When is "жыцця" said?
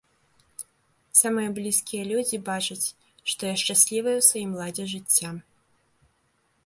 4.95-5.29